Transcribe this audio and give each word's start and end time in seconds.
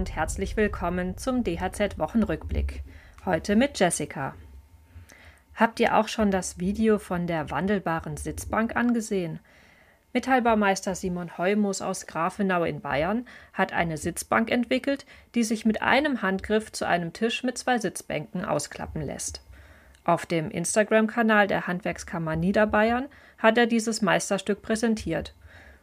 und 0.00 0.16
herzlich 0.16 0.56
willkommen 0.56 1.18
zum 1.18 1.44
DHZ 1.44 1.98
Wochenrückblick. 1.98 2.82
Heute 3.26 3.54
mit 3.54 3.78
Jessica. 3.78 4.34
Habt 5.54 5.78
ihr 5.78 5.94
auch 5.94 6.08
schon 6.08 6.30
das 6.30 6.58
Video 6.58 6.98
von 6.98 7.26
der 7.26 7.50
wandelbaren 7.50 8.16
Sitzbank 8.16 8.76
angesehen? 8.76 9.40
Metallbaumeister 10.14 10.94
Simon 10.94 11.36
Heumus 11.36 11.82
aus 11.82 12.06
Grafenau 12.06 12.64
in 12.64 12.80
Bayern 12.80 13.26
hat 13.52 13.74
eine 13.74 13.98
Sitzbank 13.98 14.50
entwickelt, 14.50 15.04
die 15.34 15.44
sich 15.44 15.66
mit 15.66 15.82
einem 15.82 16.22
Handgriff 16.22 16.72
zu 16.72 16.86
einem 16.86 17.12
Tisch 17.12 17.44
mit 17.44 17.58
zwei 17.58 17.76
Sitzbänken 17.76 18.46
ausklappen 18.46 19.02
lässt. 19.02 19.42
Auf 20.04 20.24
dem 20.24 20.50
Instagram-Kanal 20.50 21.46
der 21.46 21.66
Handwerkskammer 21.66 22.36
Niederbayern 22.36 23.04
hat 23.36 23.58
er 23.58 23.66
dieses 23.66 24.00
Meisterstück 24.00 24.62
präsentiert. 24.62 25.34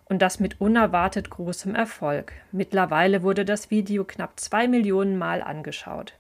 Und 0.10 0.22
das 0.22 0.40
mit 0.40 0.62
unerwartet 0.62 1.30
großem 1.30 1.76
Erfolg. 1.76 2.32
Mittlerweile 2.52 3.24
wurde 3.24 3.44
das 3.44 3.70
Video 3.72 4.06
knapp 4.06 4.40
zwei 4.40 4.68
Millionen 4.68 5.18
Mal 5.18 5.42
angeschaut. 5.42 6.14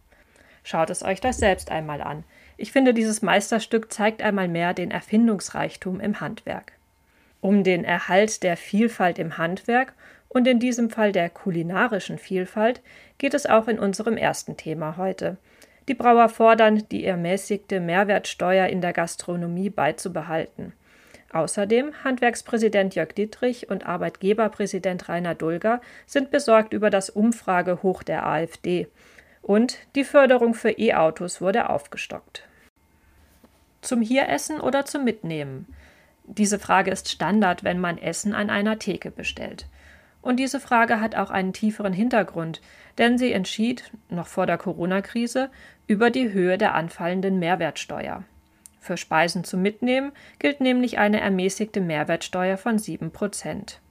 Schaut 0.64 0.90
es 0.90 1.04
euch 1.04 1.22
das 1.22 1.38
selbst 1.38 1.72
einmal 1.72 2.02
an. 2.02 2.26
Ich 2.58 2.74
finde, 2.74 2.94
dieses 2.94 3.22
Meisterstück 3.22 3.94
zeigt 3.94 4.22
einmal 4.22 4.50
mehr 4.50 4.74
den 4.74 4.92
Erfindungsreichtum 4.92 6.02
im 6.02 6.20
Handwerk. 6.20 6.74
Um 7.40 7.64
den 7.64 7.86
Erhalt 7.86 8.44
der 8.44 8.58
Vielfalt 8.58 9.20
im 9.20 9.38
Handwerk 9.38 9.94
und 10.28 10.48
in 10.48 10.60
diesem 10.60 10.90
Fall 10.90 11.14
der 11.14 11.30
kulinarischen 11.30 12.18
Vielfalt 12.18 12.82
geht 13.18 13.34
es 13.34 13.46
auch 13.46 13.68
in 13.68 13.80
unserem 13.80 14.18
ersten 14.18 14.58
Thema 14.58 14.98
heute. 14.98 15.38
Die 15.88 15.94
Brauer 15.94 16.28
fordern, 16.28 16.84
die 16.92 17.06
ermäßigte 17.06 17.80
Mehrwertsteuer 17.80 18.68
in 18.68 18.82
der 18.82 18.92
Gastronomie 18.92 19.70
beizubehalten. 19.70 20.74
Außerdem 21.32 22.04
Handwerkspräsident 22.04 22.96
Jörg 22.96 23.14
Dietrich 23.14 23.70
und 23.70 23.86
Arbeitgeberpräsident 23.86 25.10
Rainer 25.10 25.36
Dulger 25.36 25.82
sind 26.06 26.32
besorgt 26.32 26.74
über 26.74 26.90
das 26.90 27.10
Umfragehoch 27.10 28.04
der 28.04 28.26
AfD. 28.26 28.88
Und 29.42 29.78
die 29.96 30.04
Förderung 30.04 30.54
für 30.54 30.72
E-Autos 30.72 31.42
wurde 31.42 31.70
aufgestockt. 31.70 32.48
Zum 33.82 34.02
Hieressen 34.02 34.60
oder 34.60 34.86
zum 34.86 35.04
Mitnehmen? 35.04 35.68
Diese 36.24 36.60
Frage 36.60 36.92
ist 36.92 37.10
Standard, 37.10 37.64
wenn 37.64 37.80
man 37.80 37.98
Essen 37.98 38.34
an 38.34 38.50
einer 38.50 38.80
Theke 38.80 39.12
bestellt. 39.12 39.68
Und 40.22 40.38
diese 40.38 40.60
Frage 40.60 41.00
hat 41.00 41.16
auch 41.16 41.30
einen 41.30 41.54
tieferen 41.54 41.94
Hintergrund, 41.94 42.62
denn 42.98 43.18
sie 43.18 43.32
entschied, 43.32 43.92
noch 44.10 44.28
vor 44.28 44.46
der 44.46 44.58
Corona-Krise, 44.58 45.50
über 45.88 46.10
die 46.10 46.34
Höhe 46.34 46.58
der 46.58 46.74
anfallenden 46.74 47.40
Mehrwertsteuer. 47.40 48.24
Für 48.88 48.96
Speisen 48.96 49.44
zum 49.44 49.62
Mitnehmen 49.62 50.14
gilt 50.40 50.62
nämlich 50.62 50.98
eine 50.98 51.20
ermäßigte 51.20 51.82
Mehrwertsteuer 51.82 52.56
von 52.56 52.80
7 52.80 53.12
Prozent. 53.12 53.82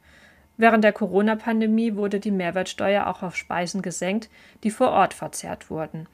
Während 0.56 0.84
der 0.84 0.94
Corona-Pandemie 0.94 1.96
wurde 1.96 2.18
die 2.18 2.30
Mehrwertsteuer 2.30 3.06
auch 3.06 3.22
auf 3.22 3.36
Speisen 3.36 3.82
gesenkt, 3.82 4.30
die 4.64 4.70
vor 4.70 4.88
Ort 4.92 5.12
verzehrt 5.12 5.68
wurden. 5.68 6.08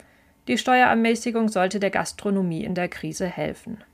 Die 0.48 0.58
Steuerermäßigung 0.58 1.48
sollte 1.48 1.78
der 1.78 1.90
Gastronomie 1.90 2.64
in 2.64 2.74
der 2.74 2.88
Krise 2.88 3.26
helfen. 3.26 3.84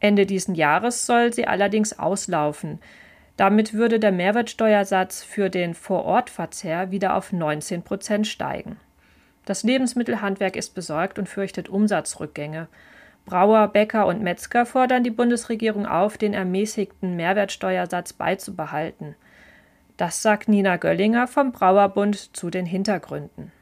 Ende 0.00 0.26
diesen 0.26 0.56
Jahres 0.56 1.06
soll 1.06 1.32
sie 1.32 1.46
allerdings 1.46 1.96
auslaufen. 1.96 2.80
Damit 3.36 3.74
würde 3.74 4.00
der 4.00 4.10
Mehrwertsteuersatz 4.10 5.22
für 5.22 5.50
den 5.50 5.72
Vorortverzehr 5.72 6.90
wieder 6.90 7.14
auf 7.14 7.32
19 7.32 7.82
Prozent 7.82 8.26
steigen. 8.26 8.76
Das 9.44 9.62
Lebensmittelhandwerk 9.62 10.56
ist 10.56 10.74
besorgt 10.74 11.20
und 11.20 11.28
fürchtet 11.28 11.68
Umsatzrückgänge. 11.68 12.66
Brauer, 13.26 13.68
Bäcker 13.68 14.06
und 14.06 14.22
Metzger 14.22 14.66
fordern 14.66 15.02
die 15.02 15.10
Bundesregierung 15.10 15.86
auf, 15.86 16.18
den 16.18 16.34
ermäßigten 16.34 17.16
Mehrwertsteuersatz 17.16 18.12
beizubehalten. 18.12 19.16
Das 19.96 20.22
sagt 20.22 20.48
Nina 20.48 20.76
Göllinger 20.76 21.26
vom 21.26 21.52
Brauerbund 21.52 22.36
zu 22.36 22.50
den 22.50 22.66
Hintergründen. 22.66 23.52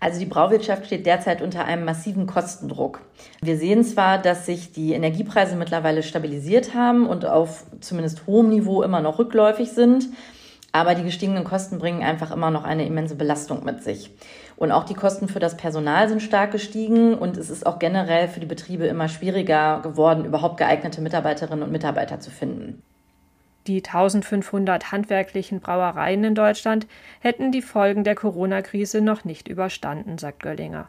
Also 0.00 0.20
die 0.20 0.26
Brauwirtschaft 0.26 0.86
steht 0.86 1.06
derzeit 1.06 1.42
unter 1.42 1.64
einem 1.64 1.84
massiven 1.84 2.26
Kostendruck. 2.26 3.00
Wir 3.40 3.56
sehen 3.56 3.82
zwar, 3.82 4.18
dass 4.18 4.46
sich 4.46 4.72
die 4.72 4.92
Energiepreise 4.92 5.56
mittlerweile 5.56 6.04
stabilisiert 6.04 6.74
haben 6.74 7.06
und 7.06 7.24
auf 7.24 7.64
zumindest 7.80 8.26
hohem 8.26 8.50
Niveau 8.50 8.82
immer 8.82 9.00
noch 9.00 9.18
rückläufig 9.18 9.70
sind, 9.72 10.08
aber 10.72 10.94
die 10.94 11.04
gestiegenen 11.04 11.44
Kosten 11.44 11.78
bringen 11.78 12.02
einfach 12.02 12.30
immer 12.30 12.50
noch 12.50 12.64
eine 12.64 12.86
immense 12.86 13.14
Belastung 13.14 13.64
mit 13.64 13.82
sich. 13.82 14.10
Und 14.56 14.72
auch 14.72 14.84
die 14.84 14.94
Kosten 14.94 15.28
für 15.28 15.38
das 15.38 15.56
Personal 15.56 16.08
sind 16.08 16.22
stark 16.22 16.52
gestiegen 16.52 17.14
und 17.14 17.36
es 17.36 17.48
ist 17.48 17.64
auch 17.64 17.78
generell 17.78 18.28
für 18.28 18.40
die 18.40 18.46
Betriebe 18.46 18.86
immer 18.86 19.08
schwieriger 19.08 19.80
geworden, 19.82 20.24
überhaupt 20.24 20.58
geeignete 20.58 21.00
Mitarbeiterinnen 21.00 21.62
und 21.62 21.72
Mitarbeiter 21.72 22.20
zu 22.20 22.30
finden. 22.30 22.82
Die 23.66 23.84
1500 23.84 24.92
handwerklichen 24.92 25.60
Brauereien 25.60 26.24
in 26.24 26.34
Deutschland 26.34 26.86
hätten 27.20 27.52
die 27.52 27.62
Folgen 27.62 28.02
der 28.02 28.14
Corona-Krise 28.14 29.00
noch 29.00 29.24
nicht 29.24 29.46
überstanden, 29.46 30.16
sagt 30.16 30.42
Göllinger. 30.42 30.88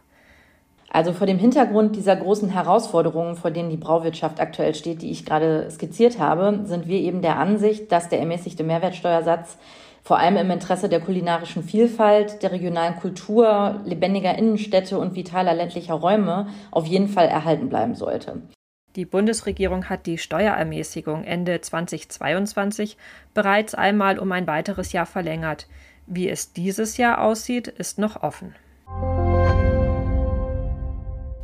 Also 0.91 1.13
vor 1.13 1.27
dem 1.27 1.37
Hintergrund 1.37 1.95
dieser 1.95 2.15
großen 2.15 2.49
Herausforderungen, 2.49 3.35
vor 3.35 3.51
denen 3.51 3.69
die 3.69 3.77
Brauwirtschaft 3.77 4.39
aktuell 4.39 4.73
steht, 4.73 5.03
die 5.03 5.11
ich 5.11 5.25
gerade 5.25 5.69
skizziert 5.69 6.17
habe, 6.17 6.61
sind 6.63 6.87
wir 6.87 6.99
eben 6.99 7.21
der 7.21 7.37
Ansicht, 7.37 7.91
dass 7.91 8.09
der 8.09 8.19
ermäßigte 8.19 8.63
Mehrwertsteuersatz 8.63 9.57
vor 10.01 10.17
allem 10.17 10.37
im 10.37 10.49
Interesse 10.49 10.89
der 10.89 11.01
kulinarischen 11.01 11.61
Vielfalt, 11.61 12.41
der 12.41 12.51
regionalen 12.51 12.95
Kultur, 12.95 13.79
lebendiger 13.85 14.35
Innenstädte 14.35 14.97
und 14.97 15.15
vitaler 15.15 15.53
ländlicher 15.53 15.93
Räume 15.93 16.47
auf 16.71 16.87
jeden 16.87 17.07
Fall 17.07 17.27
erhalten 17.27 17.69
bleiben 17.69 17.93
sollte. 17.93 18.41
Die 18.95 19.05
Bundesregierung 19.05 19.87
hat 19.87 20.07
die 20.07 20.17
Steuerermäßigung 20.17 21.23
Ende 21.23 21.61
2022 21.61 22.97
bereits 23.35 23.75
einmal 23.75 24.17
um 24.17 24.31
ein 24.31 24.47
weiteres 24.47 24.93
Jahr 24.93 25.05
verlängert. 25.05 25.67
Wie 26.07 26.27
es 26.27 26.53
dieses 26.53 26.97
Jahr 26.97 27.21
aussieht, 27.21 27.67
ist 27.67 27.99
noch 27.99 28.23
offen. 28.23 28.55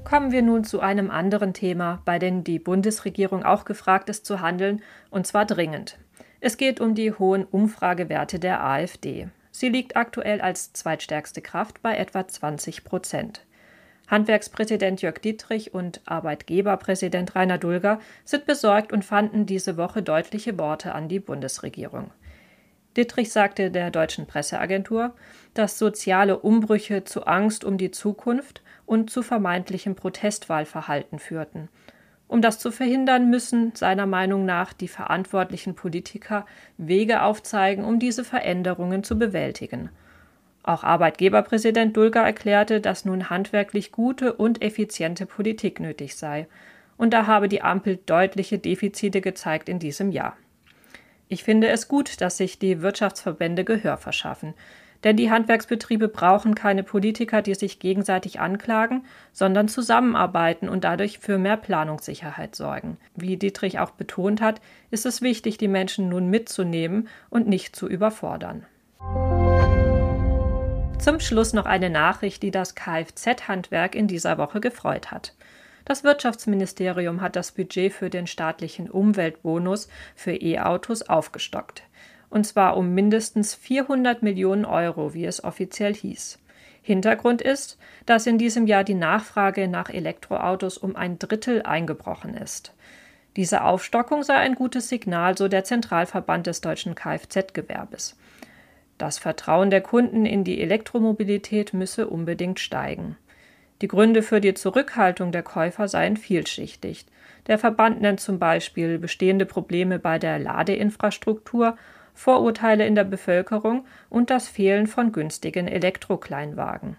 Kommen 0.05 0.31
wir 0.31 0.43
nun 0.43 0.63
zu 0.63 0.81
einem 0.81 1.09
anderen 1.09 1.53
Thema, 1.53 2.03
bei 2.05 2.19
dem 2.19 2.43
die 2.43 2.59
Bundesregierung 2.59 3.43
auch 3.43 3.65
gefragt 3.65 4.07
ist 4.07 4.23
zu 4.23 4.39
handeln, 4.39 4.83
und 5.09 5.25
zwar 5.25 5.45
dringend. 5.45 5.97
Es 6.39 6.57
geht 6.57 6.79
um 6.79 6.93
die 6.93 7.11
hohen 7.11 7.43
Umfragewerte 7.43 8.37
der 8.37 8.63
AfD. 8.63 9.29
Sie 9.49 9.69
liegt 9.69 9.97
aktuell 9.97 10.41
als 10.41 10.73
zweitstärkste 10.73 11.41
Kraft 11.41 11.81
bei 11.81 11.97
etwa 11.97 12.27
20 12.27 12.83
Prozent. 12.83 13.45
Handwerkspräsident 14.07 15.01
Jörg 15.01 15.17
Dietrich 15.17 15.73
und 15.73 16.01
Arbeitgeberpräsident 16.05 17.33
Rainer 17.33 17.57
Dulger 17.57 17.99
sind 18.25 18.45
besorgt 18.45 18.93
und 18.93 19.03
fanden 19.03 19.47
diese 19.47 19.75
Woche 19.75 20.03
deutliche 20.03 20.55
Worte 20.59 20.93
an 20.93 21.09
die 21.09 21.19
Bundesregierung. 21.19 22.11
Dietrich 22.95 23.31
sagte 23.31 23.71
der 23.71 23.89
deutschen 23.89 24.27
Presseagentur, 24.27 25.15
dass 25.55 25.79
soziale 25.79 26.37
Umbrüche 26.37 27.05
zu 27.05 27.25
Angst 27.25 27.63
um 27.63 27.79
die 27.79 27.89
Zukunft 27.89 28.61
und 28.85 29.09
zu 29.09 29.23
vermeintlichem 29.23 29.95
Protestwahlverhalten 29.95 31.19
führten. 31.19 31.69
Um 32.27 32.41
das 32.41 32.59
zu 32.59 32.71
verhindern, 32.71 33.29
müssen 33.29 33.75
seiner 33.75 34.05
Meinung 34.05 34.45
nach 34.45 34.73
die 34.73 34.87
verantwortlichen 34.87 35.75
Politiker 35.75 36.45
Wege 36.77 37.21
aufzeigen, 37.21 37.85
um 37.85 37.99
diese 37.99 38.23
Veränderungen 38.23 39.03
zu 39.03 39.17
bewältigen. 39.17 39.89
Auch 40.63 40.83
Arbeitgeberpräsident 40.83 41.95
Dulger 41.95 42.23
erklärte, 42.23 42.81
dass 42.81 43.05
nun 43.05 43.29
handwerklich 43.29 43.91
gute 43.91 44.33
und 44.33 44.63
effiziente 44.63 45.27
Politik 45.27 45.79
nötig 45.79 46.15
sei. 46.15 46.47
Und 46.97 47.13
da 47.13 47.27
habe 47.27 47.47
die 47.47 47.61
Ampel 47.61 47.99
deutliche 48.03 48.57
Defizite 48.57 49.21
gezeigt 49.21 49.69
in 49.69 49.77
diesem 49.77 50.11
Jahr. 50.11 50.35
Ich 51.27 51.43
finde 51.43 51.67
es 51.67 51.87
gut, 51.87 52.21
dass 52.21 52.37
sich 52.37 52.57
die 52.57 52.81
Wirtschaftsverbände 52.81 53.63
Gehör 53.63 53.97
verschaffen. 53.97 54.55
Denn 55.05 55.15
die 55.15 55.29
Handwerksbetriebe 55.29 56.07
brauchen 56.07 56.55
keine 56.55 56.81
Politiker, 56.81 57.43
die 57.43 57.53
sich 57.53 57.77
gegenseitig 57.77 58.39
anklagen, 58.39 59.05
sondern 59.31 59.67
zusammenarbeiten 59.67 60.67
und 60.67 60.83
dadurch 60.83 61.19
für 61.19 61.37
mehr 61.37 61.57
Planungssicherheit 61.57 62.55
sorgen. 62.55 62.97
Wie 63.15 63.37
Dietrich 63.37 63.77
auch 63.77 63.91
betont 63.91 64.41
hat, 64.41 64.61
ist 64.89 65.05
es 65.05 65.21
wichtig, 65.21 65.59
die 65.59 65.67
Menschen 65.67 66.09
nun 66.09 66.31
mitzunehmen 66.31 67.07
und 67.29 67.47
nicht 67.47 67.75
zu 67.75 67.87
überfordern. 67.87 68.65
Zum 70.97 71.19
Schluss 71.19 71.53
noch 71.53 71.67
eine 71.67 71.91
Nachricht, 71.91 72.41
die 72.41 72.49
das 72.49 72.73
Kfz-Handwerk 72.73 73.93
in 73.93 74.07
dieser 74.07 74.39
Woche 74.39 74.59
gefreut 74.59 75.11
hat. 75.11 75.35
Das 75.85 76.03
Wirtschaftsministerium 76.03 77.21
hat 77.21 77.35
das 77.35 77.51
Budget 77.51 77.93
für 77.93 78.09
den 78.09 78.25
staatlichen 78.25 78.89
Umweltbonus 78.89 79.87
für 80.15 80.33
E-Autos 80.33 81.03
aufgestockt. 81.03 81.83
Und 82.35 82.43
zwar 82.43 82.75
um 82.75 82.93
mindestens 82.93 83.55
400 83.55 84.21
Millionen 84.21 84.65
Euro, 84.65 85.13
wie 85.13 85.23
es 85.23 85.41
offiziell 85.41 85.95
hieß. 85.95 86.37
Hintergrund 86.81 87.41
ist, 87.41 87.77
dass 88.05 88.27
in 88.27 88.37
diesem 88.37 88.67
Jahr 88.67 88.83
die 88.83 88.93
Nachfrage 88.93 89.69
nach 89.69 89.89
Elektroautos 89.89 90.77
um 90.77 90.97
ein 90.97 91.17
Drittel 91.17 91.61
eingebrochen 91.61 92.33
ist. 92.33 92.73
Diese 93.37 93.63
Aufstockung 93.63 94.21
sei 94.23 94.33
ein 94.33 94.55
gutes 94.55 94.89
Signal, 94.89 95.37
so 95.37 95.47
der 95.47 95.63
Zentralverband 95.63 96.47
des 96.47 96.59
deutschen 96.59 96.93
Kfz-Gewerbes. 96.93 98.17
Das 98.97 99.17
Vertrauen 99.17 99.69
der 99.69 99.79
Kunden 99.79 100.25
in 100.25 100.43
die 100.43 100.61
Elektromobilität 100.61 101.73
müsse 101.73 102.09
unbedingt 102.09 102.59
steigen. 102.59 103.15
Die 103.81 103.87
Gründe 103.87 104.21
für 104.21 104.41
die 104.41 104.55
Zurückhaltung 104.55 105.31
der 105.31 105.43
Käufer 105.43 105.87
seien 105.87 106.17
vielschichtig. 106.17 107.05
Der 107.47 107.57
Verband 107.57 108.01
nennt 108.01 108.19
zum 108.19 108.39
Beispiel 108.39 108.99
bestehende 108.99 109.45
Probleme 109.45 109.99
bei 109.99 110.19
der 110.19 110.37
Ladeinfrastruktur, 110.37 111.77
Vorurteile 112.15 112.87
in 112.87 112.95
der 112.95 113.03
Bevölkerung 113.03 113.85
und 114.09 114.29
das 114.29 114.47
Fehlen 114.47 114.87
von 114.87 115.11
günstigen 115.11 115.67
Elektrokleinwagen. 115.67 116.97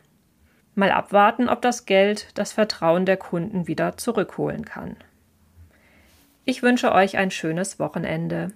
Mal 0.74 0.92
abwarten, 0.92 1.48
ob 1.48 1.62
das 1.62 1.86
Geld 1.86 2.28
das 2.34 2.52
Vertrauen 2.52 3.06
der 3.06 3.16
Kunden 3.16 3.66
wieder 3.66 3.96
zurückholen 3.96 4.64
kann. 4.64 4.96
Ich 6.44 6.62
wünsche 6.62 6.92
euch 6.92 7.16
ein 7.16 7.30
schönes 7.30 7.80
Wochenende. 7.80 8.52